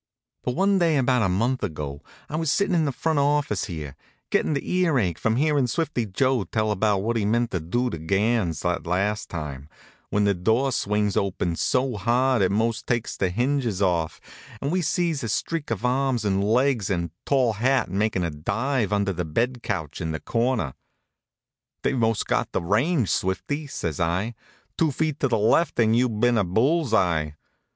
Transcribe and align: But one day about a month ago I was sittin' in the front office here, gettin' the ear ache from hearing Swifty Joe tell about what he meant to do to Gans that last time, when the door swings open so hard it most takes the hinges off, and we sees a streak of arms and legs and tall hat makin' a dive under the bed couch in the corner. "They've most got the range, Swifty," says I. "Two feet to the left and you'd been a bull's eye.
But 0.43 0.55
one 0.55 0.79
day 0.79 0.97
about 0.97 1.21
a 1.21 1.29
month 1.29 1.61
ago 1.61 2.01
I 2.27 2.35
was 2.35 2.49
sittin' 2.49 2.73
in 2.73 2.85
the 2.85 2.91
front 2.91 3.19
office 3.19 3.65
here, 3.65 3.95
gettin' 4.31 4.53
the 4.53 4.71
ear 4.77 4.97
ache 4.97 5.19
from 5.19 5.35
hearing 5.35 5.67
Swifty 5.67 6.07
Joe 6.07 6.43
tell 6.45 6.71
about 6.71 7.03
what 7.03 7.17
he 7.17 7.23
meant 7.23 7.51
to 7.51 7.59
do 7.59 7.91
to 7.91 7.99
Gans 7.99 8.61
that 8.61 8.87
last 8.87 9.29
time, 9.29 9.69
when 10.09 10.23
the 10.23 10.33
door 10.33 10.71
swings 10.71 11.15
open 11.15 11.55
so 11.55 11.97
hard 11.97 12.41
it 12.41 12.51
most 12.51 12.87
takes 12.87 13.15
the 13.15 13.29
hinges 13.29 13.79
off, 13.79 14.19
and 14.59 14.71
we 14.71 14.81
sees 14.81 15.23
a 15.23 15.29
streak 15.29 15.69
of 15.69 15.85
arms 15.85 16.25
and 16.25 16.43
legs 16.43 16.89
and 16.89 17.11
tall 17.23 17.53
hat 17.53 17.87
makin' 17.87 18.23
a 18.23 18.31
dive 18.31 18.91
under 18.91 19.13
the 19.13 19.23
bed 19.23 19.61
couch 19.61 20.01
in 20.01 20.09
the 20.13 20.19
corner. 20.19 20.73
"They've 21.83 21.95
most 21.95 22.25
got 22.25 22.53
the 22.53 22.61
range, 22.63 23.11
Swifty," 23.11 23.67
says 23.67 23.99
I. 23.99 24.33
"Two 24.79 24.91
feet 24.91 25.19
to 25.19 25.27
the 25.27 25.37
left 25.37 25.79
and 25.79 25.95
you'd 25.95 26.19
been 26.19 26.39
a 26.39 26.43
bull's 26.43 26.91
eye. 26.91 27.35